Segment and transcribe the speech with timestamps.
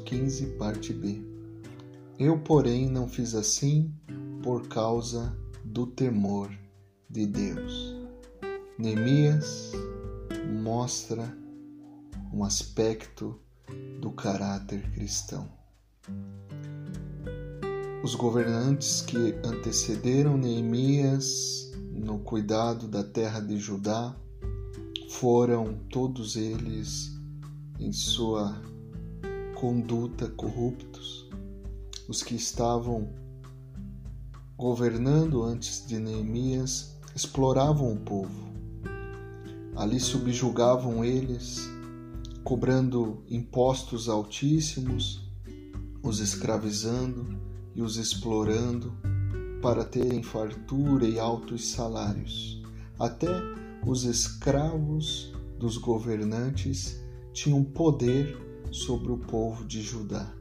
[0.00, 1.22] 15, parte B.
[2.18, 3.90] Eu, porém, não fiz assim
[4.42, 5.34] por causa
[5.64, 6.50] do temor
[7.08, 7.96] de Deus.
[8.78, 9.72] Neemias
[10.62, 11.34] mostra
[12.34, 13.40] um aspecto
[13.98, 15.48] do caráter cristão.
[18.02, 24.14] Os governantes que antecederam Neemias no cuidado da terra de Judá
[25.08, 27.13] foram todos eles
[27.78, 28.60] em sua
[29.54, 31.28] conduta corruptos.
[32.08, 33.08] Os que estavam
[34.56, 38.52] governando antes de Neemias exploravam o povo.
[39.76, 41.68] Ali subjugavam eles,
[42.44, 45.22] cobrando impostos altíssimos,
[46.02, 47.40] os escravizando
[47.74, 48.92] e os explorando
[49.60, 52.62] para terem fartura e altos salários.
[52.98, 53.30] Até
[53.84, 57.03] os escravos dos governantes
[57.34, 58.38] tinham poder
[58.70, 60.32] sobre o povo de Judá.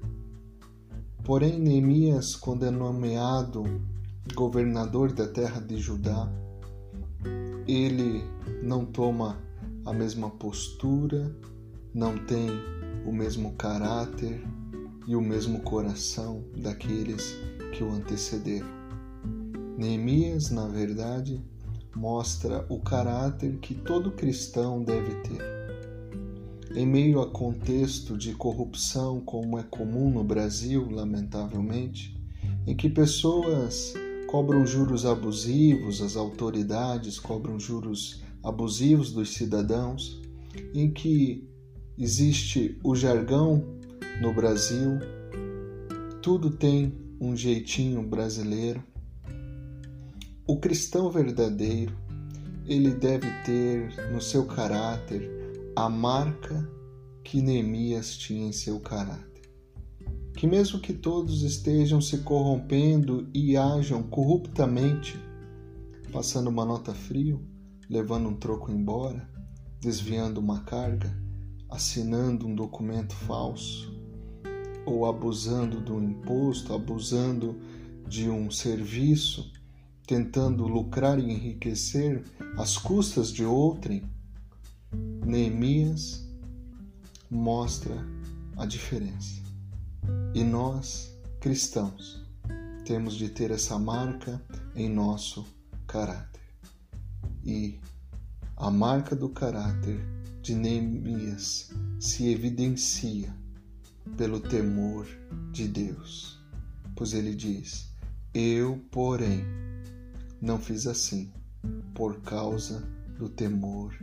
[1.23, 3.63] Porém, Neemias, quando é nomeado
[4.35, 6.31] governador da terra de Judá,
[7.67, 8.23] ele
[8.61, 9.41] não toma
[9.85, 11.35] a mesma postura,
[11.93, 12.49] não tem
[13.05, 14.41] o mesmo caráter
[15.07, 17.35] e o mesmo coração daqueles
[17.73, 18.69] que o antecederam.
[19.77, 21.43] Neemias, na verdade,
[21.95, 25.62] mostra o caráter que todo cristão deve ter.
[26.75, 32.19] Em meio a contexto de corrupção, como é comum no Brasil, lamentavelmente,
[32.65, 33.93] em que pessoas
[34.27, 40.19] cobram juros abusivos, as autoridades cobram juros abusivos dos cidadãos,
[40.73, 41.47] em que
[41.95, 43.63] existe o jargão
[44.19, 44.97] no Brasil,
[46.23, 48.83] tudo tem um jeitinho brasileiro.
[50.47, 51.95] O cristão verdadeiro,
[52.65, 55.42] ele deve ter no seu caráter
[55.75, 56.69] a marca
[57.23, 59.41] que Neemias tinha em seu caráter.
[60.35, 65.19] Que, mesmo que todos estejam se corrompendo e ajam corruptamente,
[66.11, 67.41] passando uma nota frio,
[67.89, 69.27] levando um troco embora,
[69.81, 71.15] desviando uma carga,
[71.69, 73.91] assinando um documento falso,
[74.85, 77.59] ou abusando do imposto, abusando
[78.07, 79.51] de um serviço,
[80.05, 82.23] tentando lucrar e enriquecer
[82.57, 84.03] às custas de outrem,
[85.25, 86.27] Neemias
[87.29, 87.95] mostra
[88.57, 89.41] a diferença.
[90.33, 92.23] E nós, cristãos,
[92.85, 94.41] temos de ter essa marca
[94.75, 95.45] em nosso
[95.87, 96.41] caráter.
[97.43, 97.79] E
[98.57, 99.99] a marca do caráter
[100.41, 103.33] de Neemias se evidencia
[104.17, 105.07] pelo temor
[105.51, 106.39] de Deus,
[106.95, 107.89] pois ele diz:
[108.33, 109.45] Eu, porém,
[110.41, 111.31] não fiz assim
[111.93, 112.85] por causa
[113.17, 113.93] do temor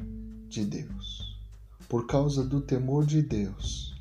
[0.51, 1.39] de Deus.
[1.89, 3.95] Por causa do temor de Deus,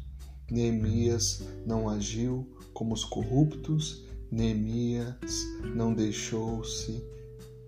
[0.50, 5.46] Neemias não agiu como os corruptos, Neemias
[5.76, 7.04] não deixou-se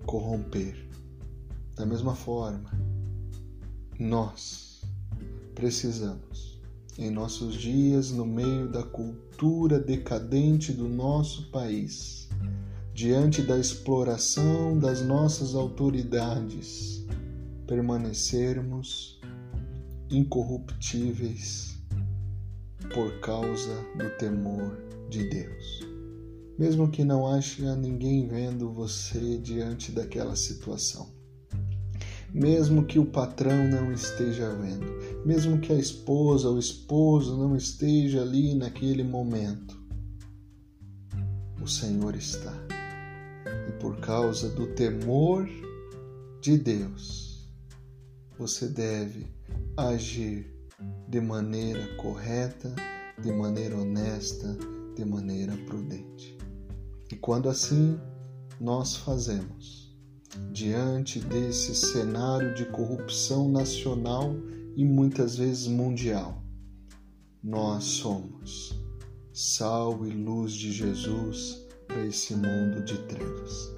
[0.06, 0.76] corromper.
[1.76, 2.72] Da mesma forma,
[4.00, 4.82] nós
[5.54, 6.60] precisamos,
[6.98, 12.30] em nossos dias, no meio da cultura decadente do nosso país,
[12.96, 17.06] diante da exploração das nossas autoridades,
[17.72, 19.18] permanecermos
[20.10, 21.82] incorruptíveis
[22.94, 24.78] por causa do temor
[25.10, 25.80] de Deus.
[26.60, 31.14] Mesmo que não haja ninguém vendo você diante daquela situação.
[32.34, 38.22] Mesmo que o patrão não esteja vendo, mesmo que a esposa ou esposo não esteja
[38.22, 39.80] ali naquele momento,
[41.64, 42.54] o Senhor está.
[43.70, 45.48] E por causa do temor
[46.42, 47.31] de Deus,
[48.42, 49.28] você deve
[49.78, 50.52] agir
[51.08, 52.74] de maneira correta,
[53.22, 54.58] de maneira honesta,
[54.96, 56.36] de maneira prudente.
[57.12, 58.00] E quando assim
[58.60, 59.96] nós fazemos,
[60.52, 64.34] diante desse cenário de corrupção nacional
[64.76, 66.44] e muitas vezes mundial,
[67.44, 68.76] nós somos
[69.32, 73.72] sal e luz de Jesus para esse mundo de trevas.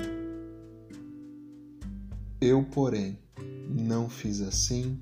[2.39, 3.22] Eu, porém,
[3.73, 4.99] não fiz assim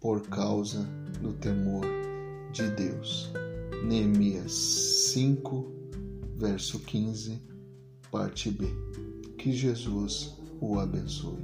[0.00, 0.82] por causa
[1.20, 1.84] do temor
[2.52, 3.30] de Deus.
[3.86, 5.72] Neemias 5,
[6.36, 7.40] verso 15,
[8.10, 8.66] parte B.
[9.36, 11.38] Que Jesus o abençoe.